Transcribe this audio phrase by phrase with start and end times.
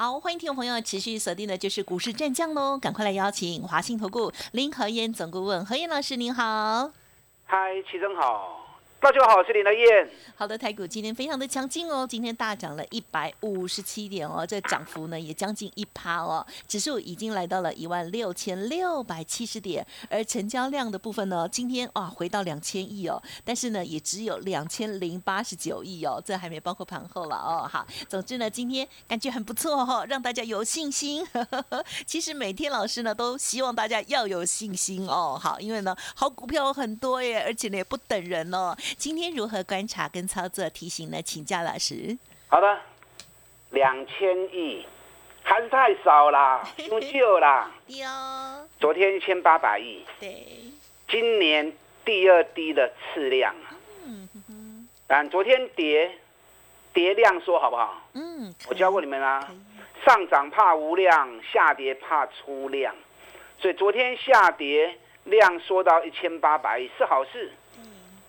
[0.00, 6.92] 好，欢迎听众朋友持续锁定的就是股市战将喽，赶快来邀请华信投顾林和燕总顾问何燕老师，您好。
[7.46, 8.57] 嗨，齐总好。
[9.00, 10.10] 大家好，我是林德燕。
[10.34, 27.70] 好的，台股今天非常的强劲哦，今天大涨了一百五十七点哦，这涨幅呢也将近一趴哦，指数已经来到了一万六千六百七十点，而成交量的部分呢，今天啊回到两千亿哦，但是呢也只有两千零八十九亿哦，这还没包括盘后了哦。
[27.70, 31.24] 好，总之呢今天感觉很不错哈，让大家有信心。
[32.04, 38.76] 其实每天老师呢都希望大家要有信心哦，好，因为呢好股票很多耶，而且呢也不等人哦。
[38.96, 40.68] 今天如何观察跟操作？
[40.70, 42.16] 提醒呢，请教老师。
[42.48, 42.78] 好的，
[43.70, 44.86] 两千亿
[45.42, 47.70] 还是太少啦， 不够啦。
[47.86, 48.66] 低哦。
[48.80, 50.04] 昨天一千八百亿。
[50.18, 50.46] 对。
[51.08, 51.72] 今年
[52.04, 53.76] 第二低的次量啊。
[54.06, 54.88] 嗯哼。
[55.06, 56.10] 但昨天跌，
[56.92, 58.02] 跌量说好不好？
[58.14, 58.54] 嗯。
[58.68, 59.50] 我教过你们啊，
[60.06, 62.94] 上涨怕无量，下跌怕出量，
[63.58, 67.52] 所以昨天下跌量缩到一千八百亿是好事。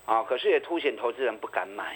[0.09, 1.95] 啊，可是也凸显投资人不敢买，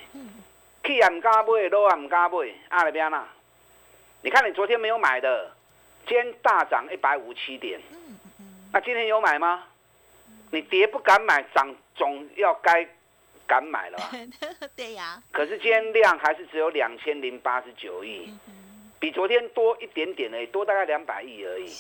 [0.84, 2.38] 去也唔敢买，落也唔敢买，
[2.70, 3.28] 阿里边啦。
[4.22, 5.52] 你看你昨天没有买的，
[6.06, 7.82] 今天大涨一百五七点，
[8.72, 9.64] 那今天有买吗？
[10.52, 12.88] 你跌不敢买，涨总要该
[13.48, 14.12] 敢买了吧？
[14.78, 15.20] 对呀。
[15.32, 18.32] 可是今天量还是只有两千零八十九亿，
[19.00, 21.74] 比昨天多一点点而已，多大概两百亿而已。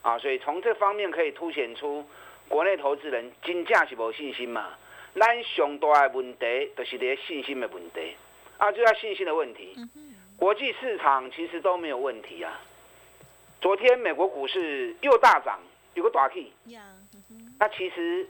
[0.00, 2.02] 啊，所以从这方面可以凸显出
[2.48, 4.70] 国内投资人金价是无信心嘛。
[5.14, 8.16] 咱上大的问题就是这信心的问题，
[8.56, 9.76] 啊，就要信心的问题。
[10.38, 12.60] 国际市场其实都没有问题啊。
[13.60, 15.60] 昨天美国股市又大涨，
[15.94, 16.50] 有个大 K。
[17.58, 18.26] 那其实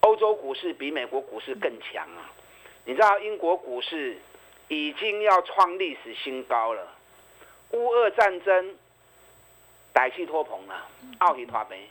[0.00, 2.30] 欧洲股市比美国股市更强啊。
[2.84, 4.18] 你知道英国股市
[4.68, 6.86] 已经要创历史新高了。
[7.70, 8.76] 乌俄战争，
[9.94, 10.86] 歹气托棚了，
[11.18, 11.88] 奥体托杯。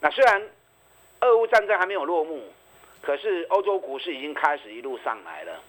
[0.00, 0.48] 那虽然
[1.20, 2.40] 俄乌战争还没有落幕。
[3.02, 5.60] 可是欧洲股市已经开始一路上来了，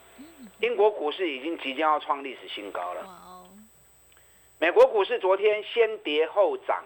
[0.62, 3.50] 英国股市已经即将要创历史新高了。
[4.60, 6.86] 美国股市昨天先跌后涨，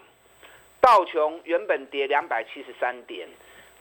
[0.82, 3.28] 道琼原本跌两百七十三点，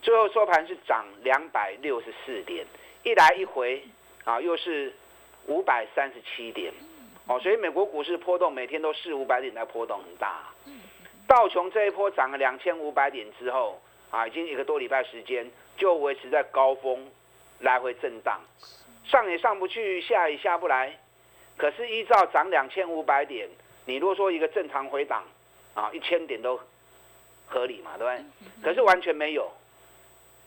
[0.03, 2.66] 最后收盘是涨两百六十四点，
[3.04, 3.83] 一来一回
[4.25, 4.93] 啊，又是
[5.47, 6.72] 五百三十七点。
[7.28, 10.53] 哦，所以美国股市波动每天都四五百点在波动很大。
[11.27, 13.81] 道琼这一波涨了两千五百点之后
[14.16, 15.47] 啊，已经一个多礼拜时间。
[15.77, 17.06] 就维持在高峰，
[17.60, 18.41] 来回震荡，
[19.04, 20.99] 上也上不去，下也下不来。
[21.59, 23.47] 可是依照涨两千五百点，
[23.84, 25.22] 你如果说一个正常回档，
[25.75, 26.59] 啊，一千点都
[27.47, 28.25] 合理嘛，对不对？
[28.62, 29.53] 可是完全没有，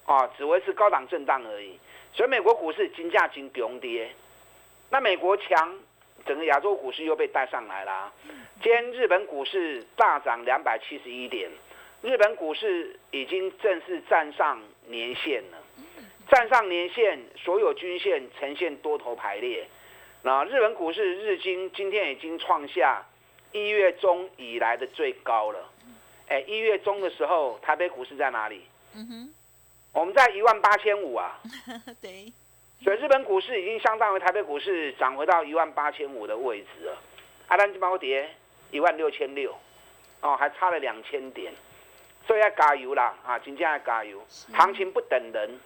[0.07, 1.78] 啊，只维持高档震荡而已。
[2.12, 4.09] 所以美国股市金价金穷跌，
[4.90, 5.78] 那美国强，
[6.25, 8.12] 整个亚洲股市又被带上来了。
[8.63, 11.51] 今天日本股市大涨两百七十一点。
[12.01, 15.57] 日本股市已经正式站上年线了，
[16.31, 19.67] 站上年线，所有均线呈现多头排列。
[20.21, 23.05] 那日本股市日经今天已经创下
[23.51, 25.69] 一月中以来的最高了。
[26.29, 28.61] 哎，一月中的时候，台北股市在哪里？
[28.95, 29.33] 嗯哼，
[29.91, 31.38] 我们在一万八千五啊。
[32.01, 32.31] 对。
[32.81, 36.97] 所以日本股市已经相当于台北股市涨回到一万八千五的位置了。
[37.47, 38.29] 阿兰基包跌
[38.71, 39.53] 一万六千六，
[40.21, 41.51] 哦，还差了两千点。
[42.25, 43.16] 所以要加油啦！
[43.25, 44.22] 啊，金价要加油，
[44.53, 45.59] 行情不等人，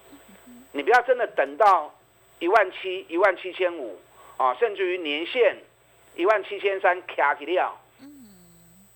[0.72, 1.94] 你不要真的等到
[2.40, 4.00] 一万七、一万七千五
[4.38, 5.58] 啊，甚至于年限
[6.16, 7.78] 一万七千三卡起掉，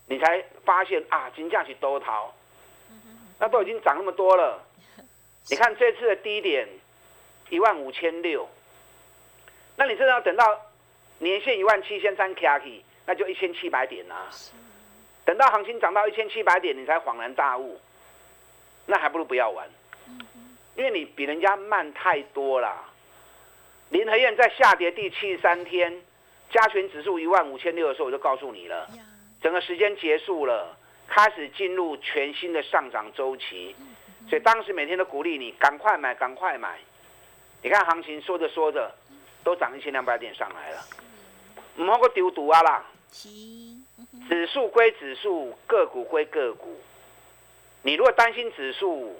[0.08, 2.34] 你才发现啊，金价是多逃，
[3.40, 4.64] 那都已经涨那么多了。
[5.50, 6.68] 你看这次的低点
[7.50, 8.48] 一万五千六，
[9.76, 10.62] 那你真的要等到
[11.20, 14.30] 年限一万七千三卡起，那就一千七百点啦。
[15.28, 17.78] 等到行情涨到一千七百点，你才恍然大悟，
[18.86, 19.68] 那还不如不要玩，
[20.76, 22.74] 因为你比人家慢太多了。
[23.90, 26.02] 林和燕在下跌第七十三天，
[26.50, 28.90] 加权指数一万五千六的时候，我就告诉你了，
[29.42, 30.74] 整个时间结束了，
[31.10, 33.76] 开始进入全新的上涨周期，
[34.30, 36.80] 所以当时每天都鼓励你赶快买，赶快买。
[37.62, 38.90] 你看行情说着说着，
[39.44, 40.82] 都涨一千两百点上来了，
[41.76, 42.86] 唔好个丢赌啊啦。
[44.28, 46.80] 指数归指数，个股归个股。
[47.82, 49.18] 你如果担心指数，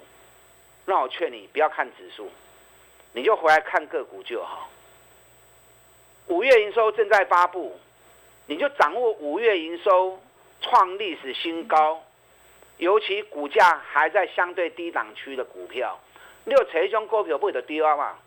[0.84, 2.30] 那我劝你不要看指数，
[3.12, 4.68] 你就回来看个股就好。
[6.26, 7.78] 五月营收正在发布，
[8.46, 10.20] 你就掌握五月营收
[10.60, 12.02] 创历史新高，
[12.76, 15.98] 尤其股价还在相对低档区的股票，
[16.44, 18.18] 你有这种股票不会得丢啊嘛？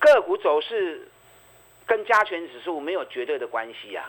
[0.00, 1.08] 个股走势
[1.86, 4.08] 跟加权指数没有绝对的关系呀。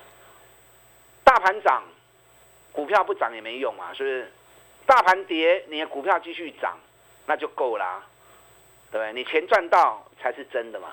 [1.30, 1.84] 大盘涨，
[2.72, 4.32] 股票不涨也没用嘛，是不是？
[4.88, 6.76] 大盘跌，你的股票继续涨，
[7.28, 8.04] 那就够啦，
[8.92, 9.14] 对不对？
[9.14, 10.88] 你钱赚到才是真的嘛。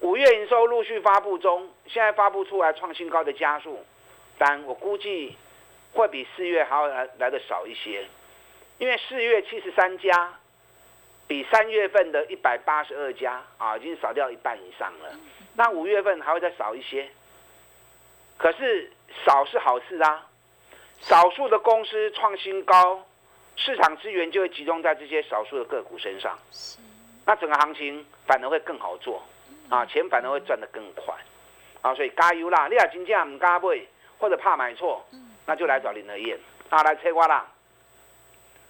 [0.00, 3.84] 五月营收陆续发布中，现在发布出来创新高的加速，
[4.36, 5.36] 但我估计
[5.92, 8.08] 会比四月还要来来的少一些，
[8.78, 10.34] 因为四月七十三家，
[11.28, 15.14] 比三月份的一百八十二家啊，已经少掉一半以上了。
[15.54, 17.08] 那五月份还会再少一些，
[18.40, 18.90] 可是
[19.26, 20.26] 少是好事啊，
[21.00, 23.04] 少数的公司创新高，
[23.54, 26.38] 市场资源就会集中在这些少数的个股身上，
[27.26, 29.22] 那整个行情反而会更好做。
[29.68, 31.14] 啊，钱反而会赚得更快，
[31.80, 32.66] 啊，所以加油啦！
[32.66, 33.80] 你也真正唔敢买，
[34.18, 35.06] 或者怕买错，
[35.46, 36.36] 那就来找林德燕
[36.70, 37.46] 啊，来催我啦！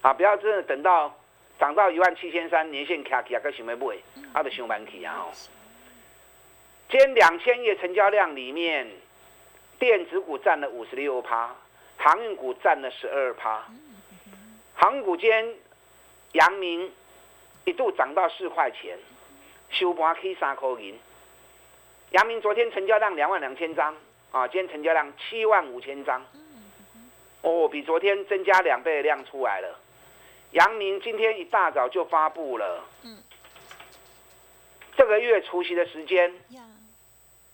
[0.03, 1.11] 啊，不要真的等到
[1.57, 3.95] 涨到一万七千三年限卡起啊，个想要买，
[4.31, 5.25] 啊，就想蛮起啊！
[5.25, 5.33] 哦，
[6.87, 8.87] 今天两千亿成交量里面，
[9.81, 11.55] 电子股占了五十六趴，
[11.97, 13.65] 航运股占了十二趴。
[14.75, 15.55] 航运股今天
[16.33, 16.91] 阳明
[17.65, 18.95] 一度涨到四块钱。
[19.71, 20.99] 收盘起三块银，
[22.11, 23.95] 阳明昨天成交量两万两千张，
[24.31, 26.21] 啊，今天成交量七万五千张，
[27.41, 29.79] 哦，比昨天增加两倍的量出来了。
[30.51, 32.83] 阳明今天一大早就发布了，
[34.97, 36.35] 这个月除夕的时间，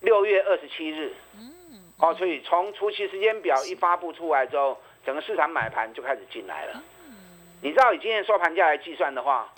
[0.00, 1.14] 六月二十七日，
[1.98, 6.82] 哦，所以从除夕时间表一发布出来之后，整个市场买盘就开始进来了。
[7.60, 9.52] 你知道以今天收盘价来计算的话，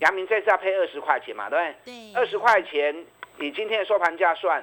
[0.00, 1.94] 阳明这次要配二十块钱嘛，对不对？
[2.12, 2.14] 对。
[2.14, 2.94] 二十块钱
[3.38, 4.62] 以今天的收盘价算，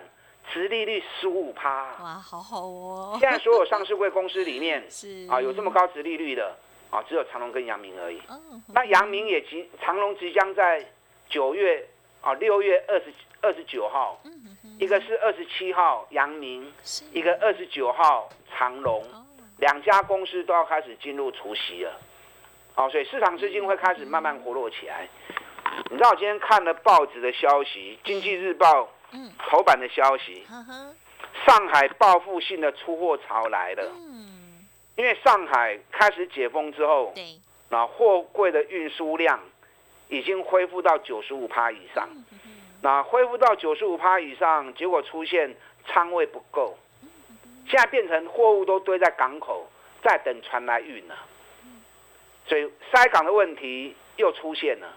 [0.54, 1.86] 殖利率十五趴。
[2.02, 3.18] 哇，好好哦。
[3.20, 6.56] 现在所有上市贵公司里面， 是啊，有这么高殖利率的
[6.92, 8.22] 啊，只有长隆跟阳明而已。
[8.68, 10.86] 那阳明也即长隆即将在
[11.28, 11.84] 九月
[12.22, 13.12] 啊六月二十
[13.42, 14.22] 二十九号，
[14.80, 16.72] 一个是二十七号阳明，
[17.12, 19.04] 一个二十九号长隆，
[19.58, 21.92] 两家公司都要开始进入除夕了。
[22.76, 25.08] 好，所以市场资金会开始慢慢活络起来。
[25.90, 28.88] 你知道我今天看了报纸的消息，《经济日报》
[29.50, 30.46] 头版的消息，
[31.46, 33.84] 上海报复性的出货潮来了。
[34.96, 37.14] 因为上海开始解封之后，
[37.70, 39.40] 那货柜的运输量
[40.08, 42.08] 已经恢复到九十五趴以上。
[42.88, 45.54] 那恢复到九十五趴以上，结果出现
[45.86, 46.78] 仓位不够，
[47.68, 49.68] 现在变成货物都堆在港口，
[50.02, 51.16] 在等船来运了。
[52.46, 54.88] 所以塞港的问题又出现了，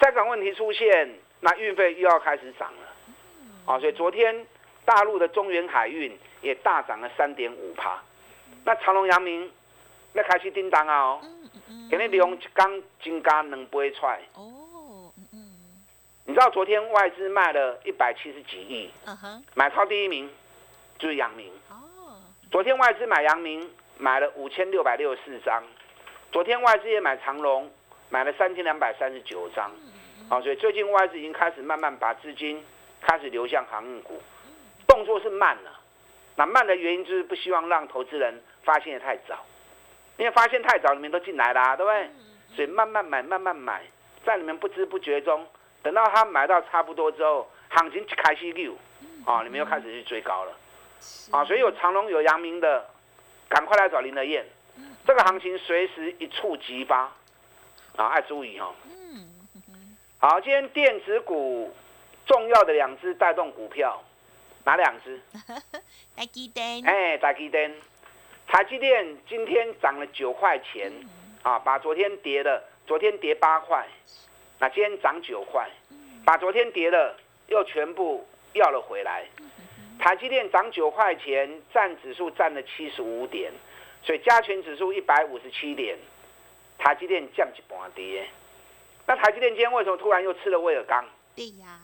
[0.00, 1.08] 塞港问题出现，
[1.38, 4.44] 那运费又要开始涨了，啊，所以昨天
[4.84, 8.02] 大陆的中原海运也大涨了三点五趴，
[8.64, 9.48] 那长隆、阳明
[10.14, 11.20] 那开始叮当啊哦，
[11.88, 14.67] 给你利用刚金刚能不会踹哦，
[16.28, 18.90] 你知道昨天外资卖了一百七十几亿，
[19.54, 20.30] 买超第一名
[20.98, 22.20] 就是阳明，哦，
[22.50, 23.66] 昨天外资买阳明
[23.96, 25.64] 买了五千六百六十四张。
[26.30, 27.70] 昨天外资也买长隆，
[28.10, 29.72] 买了三千两百三十九张，
[30.28, 32.62] 啊，所以最近外资已经开始慢慢把资金
[33.00, 34.20] 开始流向航运股，
[34.86, 35.80] 动作是慢了。
[36.36, 39.46] 那慢的原因就是不希望让投资人发现的太早，
[40.18, 42.10] 因为发现太早，你们都进来啦，对不对？
[42.54, 43.80] 所以慢慢买，慢慢买，
[44.26, 45.46] 在你们不知不觉中，
[45.82, 48.74] 等到他买到差不多之后，行情开始溜，
[49.24, 50.52] 啊，你们又开始去追高了，
[51.30, 52.86] 啊，所以有长隆有阳明的，
[53.48, 54.44] 赶快来找林德燕。
[55.06, 57.10] 这个行情随时一触即发，
[57.96, 58.74] 啊，爱注意哈。
[58.84, 59.28] 嗯，
[60.18, 61.74] 好，今天电子股
[62.26, 64.02] 重要的两只带动股票，
[64.64, 65.20] 哪两只？
[66.14, 66.84] 台积电。
[66.84, 67.74] 哎，台积电，
[68.46, 70.92] 台积电今天涨了九块钱，
[71.42, 73.86] 啊，把昨天跌的，昨天跌八块，
[74.58, 75.68] 那今天涨九块，
[76.24, 79.24] 把昨天跌了又全部要了回来。
[79.98, 83.52] 台积电涨九块钱，占指数占了七十五点。
[84.02, 85.98] 所以加权指数一百五十七点，
[86.78, 88.26] 台积电降一半跌。
[89.06, 91.04] 那台积电今天为什么突然又吃了威尔刚？
[91.34, 91.80] 对呀，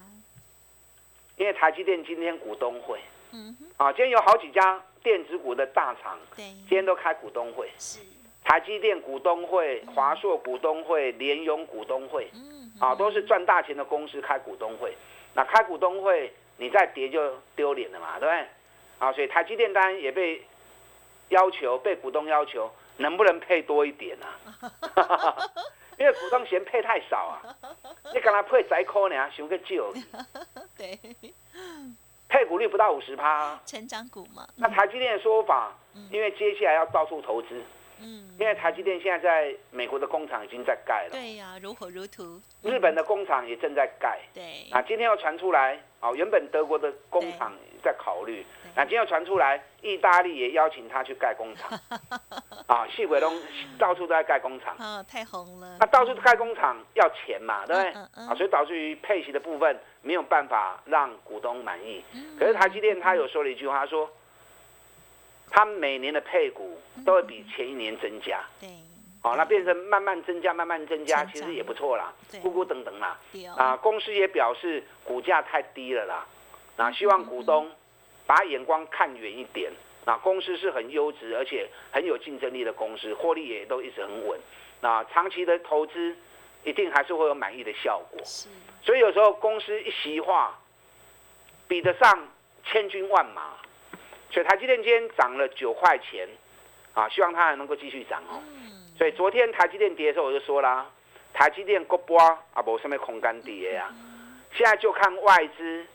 [1.36, 3.00] 因为台积电今天股东会，
[3.32, 7.68] 嗯，啊，今天有好几家电子股的大厂，对，今天都开股东会。
[7.78, 7.98] 是，
[8.44, 14.96] 台积电股东会、华硕股东会、联咏股东会，嗯，啊，都是赚大钱的公司开股东会。
[15.34, 18.46] 那开股东会，你再跌就丢脸了嘛，对不对？
[18.98, 20.42] 啊，所以台积电单也被。
[21.30, 24.36] 要求被股东要求能不能配多一点啊？
[25.98, 27.40] 因为股东嫌配太少啊，
[28.12, 29.64] 你刚才配十块呢，想个少，
[30.76, 30.98] 对，
[32.28, 35.72] 配股率不到五十趴，成长股嘛，那台积电的说法，
[36.10, 37.62] 因为接下来要到处投资，
[38.04, 48.44] 嗯，因为台积电现在在美国的工厂已经在盖了，对呀，如火如荼，日本的工厂也正在盖，对，啊，今天又传出来，哦，原本德国的工厂在考虑，
[48.76, 51.78] 那今天又传出来，意大利也邀请他去盖工厂，
[52.66, 53.34] 啊，细鬼东
[53.78, 57.92] 到处都在盖工厂，啊，太红了，那到处盖工厂要钱嘛，对不对？
[57.94, 58.28] 嗯嗯。
[58.28, 62.04] 啊，所以导致于配息的部分没有办法让股东满意。
[62.12, 62.36] 嗯。
[62.38, 64.10] 可是台积电他有说了一句话，他说，
[65.54, 68.68] 他每年的配股都会比前一年增加，对，
[69.22, 73.16] 好，那变成慢慢增加，慢慢增加，其实也不错啦，咕咕等等啦。
[73.56, 76.26] 啊，公司也表示股价太低了啦，
[76.76, 77.70] 啊，希望股东
[78.26, 79.70] 把眼光看远一点。
[80.04, 84.38] 啊，公司是很优质而且很有竞争力的公司，获利也都一直很稳。
[84.80, 86.16] 那长期的投资
[86.64, 88.20] 一定还是会有满意的效果。
[88.24, 88.48] 是，
[88.82, 90.58] 所以有时候公司一席话，
[91.68, 92.28] 比得上
[92.64, 93.52] 千军万马。
[94.34, 96.28] 所以台积电今天涨了九块钱，
[96.92, 98.42] 啊，希望它还能够继续涨哦。
[98.48, 100.90] 嗯，所以昨天台积电跌的时候，我就说啦，
[101.32, 102.18] 台积电国波
[102.52, 103.94] 啊，无什么空干跌啊。
[104.56, 105.86] 现在就看外资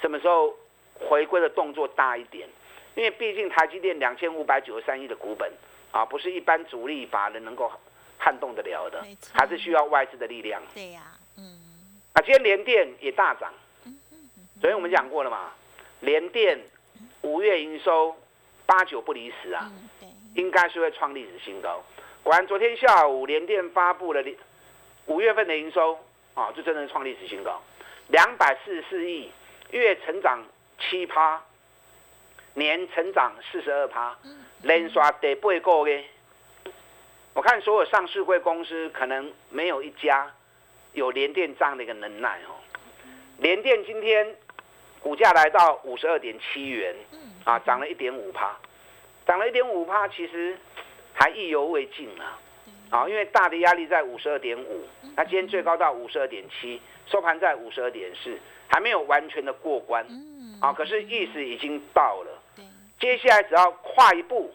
[0.00, 0.56] 什么时候
[0.94, 2.48] 回归的动作大一点，
[2.94, 5.52] 因为毕竟台积电两千五百九十三亿的股本
[5.90, 7.70] 啊，不是一般主力法人能够
[8.16, 10.62] 撼动得了的还是需要外资的力量。
[10.72, 11.02] 对呀，
[11.36, 11.60] 嗯，
[12.14, 13.52] 啊，今天联电也大涨，
[14.58, 15.52] 昨天我们讲过了嘛，
[16.00, 16.58] 联电
[17.24, 18.14] 五月营收
[18.66, 19.70] 八九不离十啊，
[20.34, 21.82] 应该是会创历史新高。
[22.22, 24.22] 果然，昨天下午联电发布了
[25.06, 25.98] 五月份的营收
[26.34, 27.62] 啊，就真的是创历史新高，
[28.08, 29.30] 两百四十四亿，
[29.70, 30.44] 月成长
[30.78, 31.42] 七趴，
[32.52, 34.16] 年成长四十二趴，
[34.62, 36.04] 连刷第八个月。
[37.32, 40.30] 我看所有上市贵公司可能没有一家
[40.92, 42.52] 有联电这样的一个能耐哦。
[43.38, 44.36] 联电今天
[45.04, 48.56] 股价来到五十二点七元，嗯，啊，涨了一点五趴，
[49.26, 50.56] 涨了一点五趴，其实
[51.12, 52.40] 还意犹未尽啊。
[52.88, 60.06] 啊，因为大的压力在五十二点五，那今天最高到五十二点七，收盘在五十二点四，还没有完全的过关。
[60.08, 60.72] 嗯，啊。
[60.72, 62.64] 可是意思已经到了，对，
[62.98, 64.50] 接下来只要跨一步，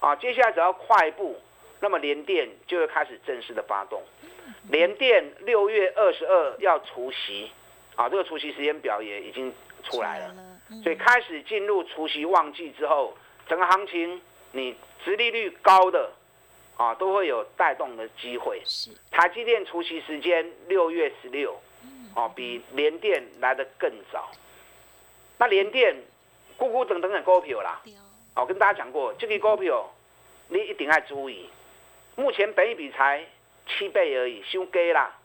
[0.00, 1.36] 啊，接下来只要跨一步，
[1.78, 4.02] 那么联电就会开始正式的发动。
[4.68, 7.52] 联电六月二十二要除息，
[7.94, 9.52] 啊，这个除息时间表也已经
[9.90, 10.34] 出来了。
[10.36, 13.16] 嗯所以开始进入除夕旺季之后，
[13.48, 14.74] 整个行情你
[15.04, 16.10] 殖利率高的
[16.76, 18.60] 啊，都会有带动的机会。
[18.64, 21.56] 是，台积电除夕时间六月十六，
[22.16, 24.28] 哦，比联电来的更早。
[25.38, 25.94] 那联电、
[26.58, 29.88] 咕咕等等的股票啦，我哦，哦，跟大家讲过，这个股票
[30.48, 31.48] 你一定要注意，
[32.16, 33.24] 目前本一比才
[33.68, 35.16] 七倍而已，收低啦。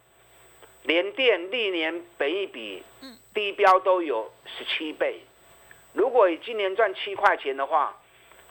[0.84, 3.18] 联电历年本一比嗯。
[3.34, 5.22] 低标都有十七倍，
[5.94, 7.98] 如果以今年赚七块钱的话，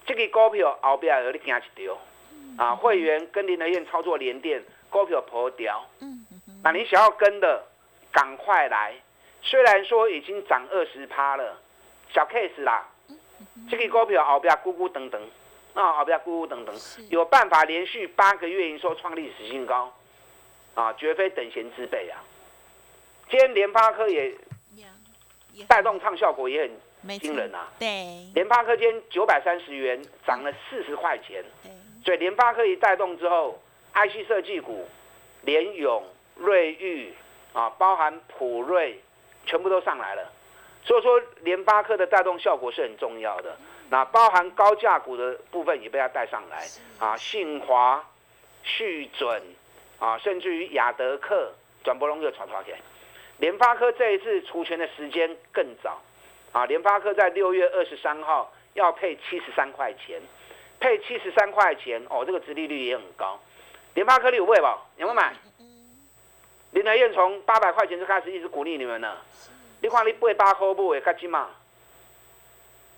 [0.07, 1.99] 这个股票后边有你惊一条
[2.57, 2.75] 啊！
[2.75, 6.25] 会员跟林德燕操作联电股票破掉，嗯，
[6.65, 7.63] 那你想要跟的，
[8.11, 8.95] 赶快来。
[9.43, 11.61] 虽然说已经涨二十趴了，
[12.11, 12.89] 小 case 啦，
[13.69, 15.21] 这个股票后边咕咕等等，
[15.75, 16.75] 啊后边咕咕等等，
[17.11, 19.95] 有办法连续八个月营收创历史新高，
[20.75, 22.23] 啊，绝非等闲之辈啊！
[23.29, 24.35] 今天联发科也
[25.69, 26.71] 带动唱效果也
[27.07, 27.69] 很惊人啊！
[27.79, 31.73] 对联发科今天九百三十元涨了四十块钱，对，
[32.05, 33.61] 所以联发科一带动之后
[33.95, 34.89] ，IC 设计股
[35.43, 36.03] 联咏、
[36.37, 37.15] 瑞昱
[37.53, 39.01] 啊，包含普瑞，
[39.47, 40.33] 全部都上来了。
[40.83, 43.57] 所以说联发科的带动效果是很重要的。
[43.91, 46.67] 那包含高价股的部分也被它带上来
[46.99, 48.09] 啊，信华、
[48.63, 49.43] 旭准
[50.01, 51.53] 啊，甚至于亚德克、
[51.85, 52.65] 转播龙又传出来。
[53.39, 56.01] 联发科这一次除权的时间更早
[56.53, 60.21] 啊，联发科在六月二十三号要配七十三块钱。
[60.81, 63.39] 配七十三块钱哦，这个殖利率也很高。
[63.95, 64.79] 联发科你有位吧？
[64.97, 65.35] 有没有买？
[66.73, 69.23] 林德燕从八百块钱就开始一直鼓励你们了。
[69.83, 71.51] 你看你八八块不会较紧嘛？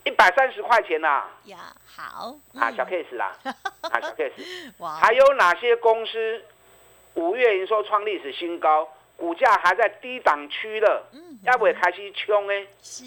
[0.04, 4.32] 一百三十块钱呐、呀，好，啊，嗯小 case 啦，啊，小 case。
[4.78, 6.44] 哇，还有哪些公司
[7.14, 12.66] 五月营收创历史新高，股价还在低档区的，嗯，要不会开始冲呢？
[12.82, 13.04] 是，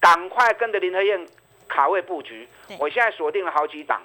[0.00, 1.26] 赶快跟着林和燕
[1.66, 2.46] 卡位布局。
[2.78, 4.02] 我现在锁定了好几档，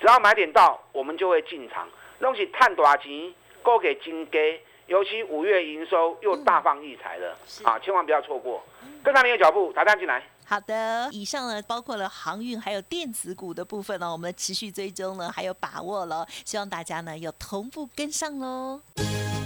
[0.00, 1.88] 只要买点到，我们就会进场。
[2.18, 8.62] 弄起探大钱，够给金给，尤其五月营收又大放异彩了、是啊，千万不要错过。
[9.02, 10.22] 跟上你的脚步，打单进来。
[10.44, 18.80] 好的，以上呢包括了航运还有电子股的部分呢，我们持续追踪呢，还有把握了，希望大家呢有同步跟上喽。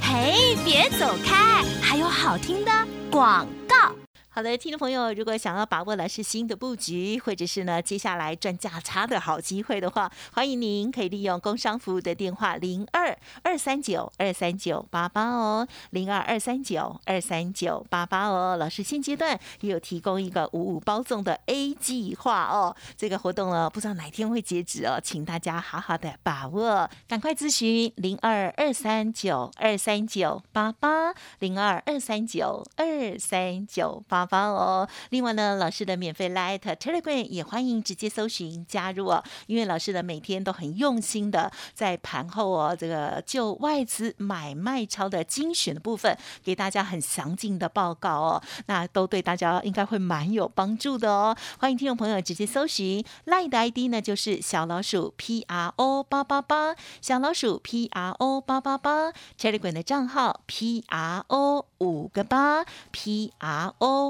[0.03, 2.71] 嘿，别走开，还有好听的
[3.11, 3.95] 广告。
[4.33, 18.57] 好的，听众朋友，如果想要把握的是新的布局，或者是呢接下来赚价差的好机会的话，欢迎您可以利用工商服务的电话零二二三九二三九八八哦，零二二三九二三九八八哦。
[18.57, 34.20] 老师现阶段也有提供一个五五包送的 A 计划哦，这个活动呢不知道哪天会截止哦，请大家好好的把握，赶快咨询零二二三九二三九八八零二二三九二三九八。
[34.25, 34.89] 发哦！
[35.11, 39.23] 另外呢，老师的免费 Light Telegram 也欢迎直接搜寻加入哦。
[39.47, 48.43] 因为老师的每天都很用心的在盘后哦，这个就外资买卖超的精选的部分，给大家很详尽的报告哦。
[48.67, 51.37] 那都对大家应该会蛮有帮助的哦。
[51.59, 60.85] 欢迎听众朋友直接搜寻 Light 的 ID 呢，就是小老鼠 P R O 八八八，小老鼠 P R O 八八八 Telegram 的账号 P
[60.89, 64.10] R O 五个八 P R O。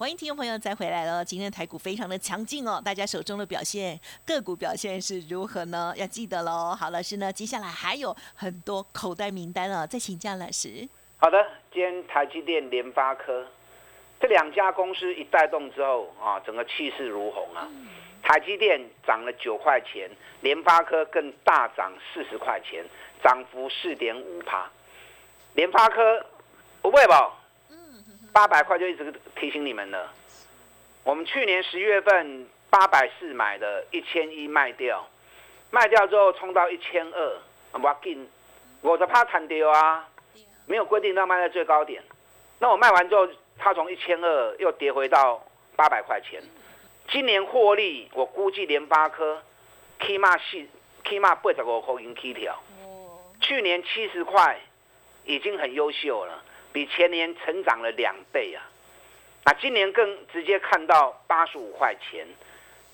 [0.00, 1.22] 好，欢迎听众朋友再回来了。
[1.22, 5.92] 今天台股非常的强劲哦，大家手中的表现，个股表现是如何呢？
[5.94, 6.74] 要记得喽。
[6.74, 10.88] 好，老师呢，接下来还有很多口袋名单哦，再请教老师。
[11.18, 11.36] 好的，
[11.70, 13.46] 今天台积电、联发科
[14.18, 17.68] 这两家公司一带动之后啊，整个气势如虹啊。
[18.22, 20.10] 台积电涨了九块钱，
[20.40, 22.82] 联发科更大涨四十块钱，
[23.22, 24.66] 涨幅四点五趴。
[25.52, 26.24] 联发科
[26.80, 27.36] 不会吧？
[28.32, 30.12] 八百块就一直提醒你们了。
[31.04, 35.08] 我们去年十月份八百四买的，一千一卖掉，
[35.70, 37.38] 卖掉之后冲到一千二，
[37.72, 38.28] 我紧，
[38.82, 40.06] 我就怕惨掉啊。
[40.66, 42.00] 没有规定要卖在最高点，
[42.60, 46.40] 那我卖完之后，它从一千二又跌回到八百块钱。
[47.08, 49.42] 今年获利，我估计联发科
[50.06, 50.64] 起码是
[51.08, 52.56] 起码八十五块钱起跳。
[53.40, 54.60] 去年七十块
[55.24, 58.62] 已经很优秀了，比前年成长了两倍啊！
[59.44, 62.26] 那今年更直接看到八十五块钱，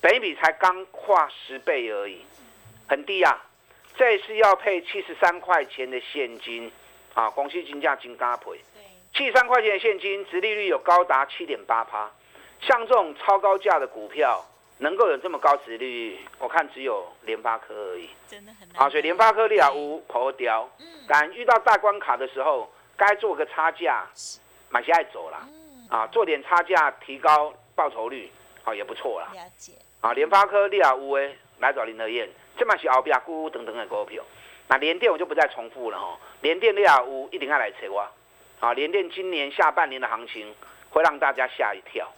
[0.01, 2.25] 等比才刚跨十倍而已，
[2.89, 3.43] 很低啊！
[3.97, 6.71] 这次要配七十三块钱的现金。
[7.15, 8.61] 啊，公司金价金加倍，
[9.15, 12.11] 七十三块钱的现金，殖利率有高达七点八趴。
[12.61, 14.45] 像这种超高价的股票，
[14.81, 18.11] 能够有这么高值利率，我看只有联发科而已。
[18.29, 18.83] 真的很难。
[18.83, 20.69] 啊，所以联发科利亚无破雕，
[21.09, 24.07] 但遇到大关卡的时候，该做个差价，
[24.71, 25.49] 买下来走了。
[25.89, 28.31] 啊，做点差价，提高报酬率，
[28.65, 29.29] 啊也不错啦。
[29.33, 29.73] 了解。
[30.01, 34.23] 啊，联发科利亚无诶，来找林德燕，这嘛是后边咕咕等等的股票。
[34.69, 38.05] 那联电我就不再重复了哈，联电利亚乌一定要来扯我，
[38.59, 40.53] 啊，联电今年下半年的行情
[40.91, 42.13] 会让大家吓一跳。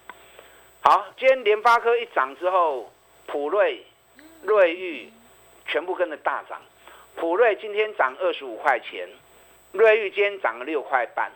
[0.81, 2.91] 好，今天联发科一涨之后，
[3.27, 3.85] 普瑞、
[4.43, 5.13] 瑞昱
[5.67, 6.63] 全部跟着大涨。
[7.17, 9.07] 普瑞今天涨二十五块钱，
[9.73, 11.31] 瑞昱今天涨了六块半。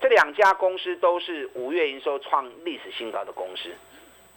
[0.00, 3.70] 这两家公司都是五月营收创历史新高的公司，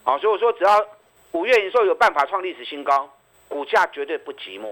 [0.03, 0.85] 好，所以我说只要
[1.31, 3.09] 五月营收有办法创历史新高，
[3.47, 4.71] 股价绝对不寂寞。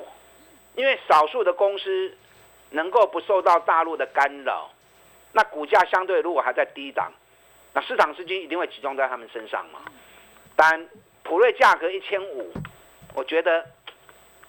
[0.76, 2.16] 因为少数的公司
[2.70, 4.70] 能够不受到大陆的干扰，
[5.32, 7.12] 那股价相对如果还在低档，
[7.74, 9.80] 那市场资金一定会集中在他们身上嘛。
[10.56, 10.88] 但
[11.24, 12.54] 普瑞价格一千五，
[13.16, 13.66] 我觉得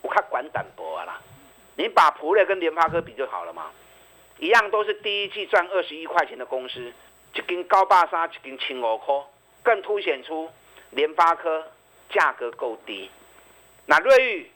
[0.03, 1.19] 我看管胆薄啦。
[1.77, 3.71] 你把普瑞跟联发科比就好了嘛，
[4.45, 6.93] 一样都是第一季赚二十一块钱的公司，
[7.33, 9.25] 一根高霸沙，一根青五科，
[9.63, 10.51] 更凸显出
[10.91, 11.67] 联发科
[12.11, 13.09] 价格够低。
[13.87, 14.51] 那瑞昱。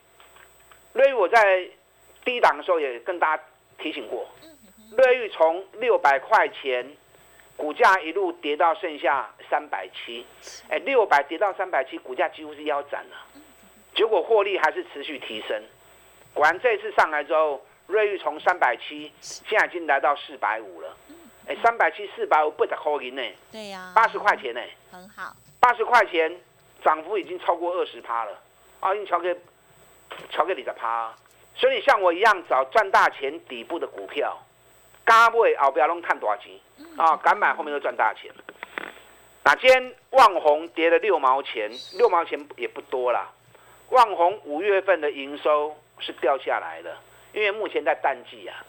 [0.93, 1.67] 瑞昱我在
[2.23, 3.43] 低档的时候也跟大家
[3.79, 4.29] 提醒过，
[4.99, 6.87] 瑞昱从六百块钱
[7.57, 10.27] 股价一路跌到剩下三百七，
[10.69, 13.43] 哎，六百跌到三百七，股价几乎是腰斩了。
[13.95, 15.63] 结果获利还是持续提升。
[16.35, 20.97] 果然这次上来之后，瑞昱从三百七，现在已经来到四百五了。
[21.47, 23.23] 哎，三百七四百五不得扣银呢？
[23.51, 24.61] 对呀，八十块钱呢？
[24.93, 26.31] 很好，八十块钱
[26.85, 28.39] 涨幅已经超过二十趴了。
[28.81, 29.35] 啊，你瞧给
[30.31, 31.13] 瞧给你的趴。
[31.57, 34.39] 所以你像我一样找赚大钱底部的股票，
[35.05, 36.53] 敢买后边拢赚大钱
[36.99, 37.17] 啊！
[37.17, 38.31] 敢买后面都赚大钱。
[39.43, 43.33] 那今天旺宏跌了六毛钱，六毛钱也不多啦。
[43.89, 46.95] 旺宏五月份的营收是掉下来的，
[47.39, 48.65] 因为目前在淡季啊。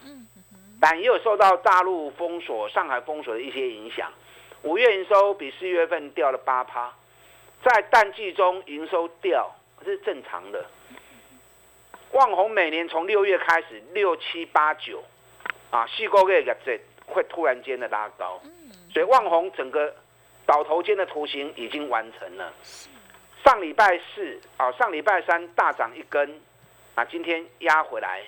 [0.82, 4.10] 但也有受到大陆封锁、上海封锁的一些影响，
[4.62, 6.94] 五月营收比四月份掉了八趴，
[7.64, 9.54] 在淡季中营收掉
[9.84, 10.66] 是正常的。
[12.12, 15.04] 旺宏每年从六月开始，六七八九
[15.70, 18.42] 啊，四个月这会突然间的拉高，
[18.94, 19.94] 所以旺宏整个
[20.46, 22.54] 倒头间的图形已经完成了。
[23.44, 26.40] 上礼拜四啊，上礼拜三大涨一根，
[26.96, 28.24] 啊，今天压回来，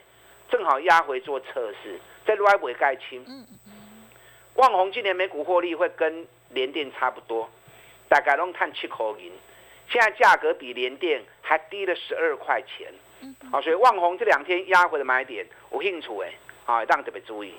[0.51, 1.99] 正好压回做测试。
[2.23, 3.25] 在外围盖清，
[4.53, 7.49] 旺宏今年每股获利会跟联电差不多，
[8.07, 9.31] 大概拢探七口银，
[9.89, 12.93] 现在价格比联电还低了十二块钱，
[13.51, 16.31] 啊，所以旺宏这两天压回的买点，有兴趣哎，
[16.65, 17.55] 啊，大家特别注意。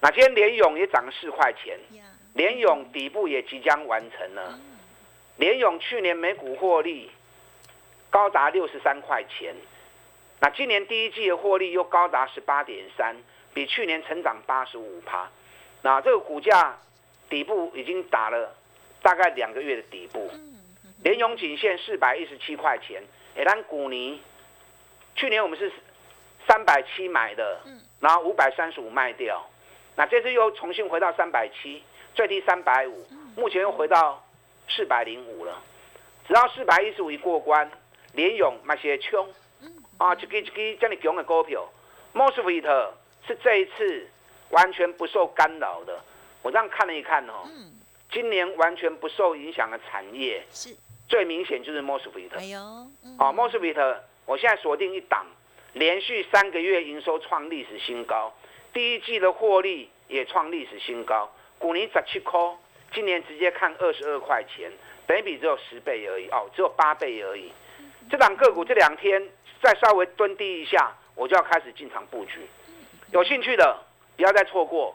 [0.00, 1.76] 那今天联勇也涨了四块钱，
[2.34, 4.60] 联勇底部也即将完成了，
[5.38, 7.10] 联勇去年每股获利
[8.10, 9.54] 高达六十三块钱，
[10.40, 13.16] 那今年第一季的获利又高达十八点三。
[13.52, 15.28] 比去年成长八十五趴，
[15.82, 16.78] 那这个股价
[17.28, 18.54] 底部已经打了
[19.02, 20.30] 大概两个月的底部，
[21.02, 23.02] 联永颈线四百一十七块钱，
[23.36, 24.22] 哎，但股尼
[25.16, 25.72] 去年我们是
[26.46, 27.60] 三百七买的，
[27.98, 29.44] 然后五百三十五卖掉，
[29.96, 31.82] 那这次又重新回到三百七，
[32.14, 34.24] 最低三百五，目前又回到
[34.68, 35.60] 四百零五了，
[36.28, 37.68] 只要四百一十五一过关，
[38.12, 39.28] 联永那些冲，
[40.00, 41.68] 啊，一支一支这么强的股票
[42.14, 42.68] m o s f e t
[43.26, 44.08] 是这一次
[44.48, 46.00] 完全不受干扰的。
[46.40, 47.44] 我这样看了一看哦，
[48.10, 50.74] 今年完全不受影响的产业，是
[51.06, 52.30] 最明显就是 Mosfet。
[52.34, 52.58] 哎呦，
[53.18, 55.26] 哦，Mosfet，我现在锁定一档，
[55.74, 58.32] 连续三个月营收创历史新高，
[58.72, 61.30] 第一季的获利也创历史新高。
[61.58, 62.40] 股年十七块，
[62.94, 64.72] 今年直接看二十二块钱，
[65.06, 67.52] 本比只有十倍而已哦，只有八倍而已。
[68.10, 69.22] 这档个股这两天
[69.62, 72.48] 再稍微蹲低一下，我就要开始进场布局。
[73.12, 73.76] 有兴趣的，
[74.16, 74.94] 不要再错过，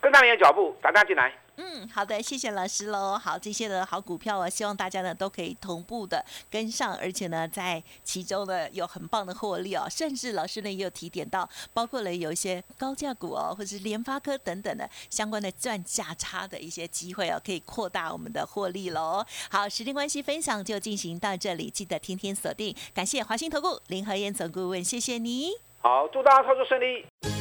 [0.00, 1.32] 跟上你的脚步，打电进来。
[1.62, 3.18] 嗯，好的，谢谢老师喽。
[3.18, 9.86] 好，这些的好股票啊，希望大家呢都可以同步的跟上，而且呢，在其中呢有很棒的获利哦。
[9.90, 19.22] 甚至老师呢也有提点到，包括了有一些高价股哦，或是联发科等等的相关的赚价差的一些机会哦，可以扩大我们的获利喽。
[19.50, 22.74] 好，时间关系，分享就进行到这里，记得天天锁定。
[22.94, 25.50] 感谢华兴投顾林和燕总顾问，谢谢你。
[25.82, 27.39] 好，祝大家操作顺利。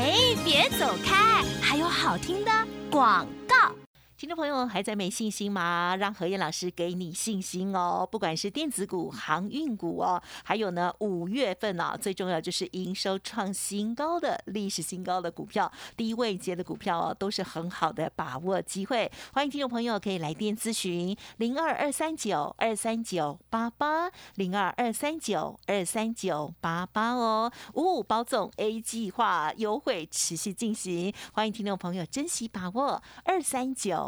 [0.00, 2.52] 哎，别走开，还有好听的
[2.88, 3.74] 广告。
[4.18, 5.94] 听众朋友还在没信心吗？
[5.94, 8.04] 让何燕老师给你信心哦！
[8.10, 19.08] 不管是电子股、航运股哦，还有呢五月份啊，最重要就是营收创新高的历史新高的股票，低位接的股票哦，都是很好的把握机会。
[19.32, 34.07] 欢迎听众朋友可以来电咨询零二二三九二三九八八零二二三九二三九八八哦，五五包总 A 计划优惠持续进行，欢迎听众朋友珍惜把握二三九